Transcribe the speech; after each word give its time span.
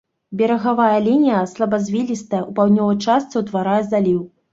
Берагавая 0.39 0.95
лінія 1.07 1.41
слабазвілістая, 1.51 2.39
у 2.49 2.55
паўднёвай 2.61 2.97
частцы 3.11 3.35
ўтварае 3.43 3.77
заліў. 3.91 4.19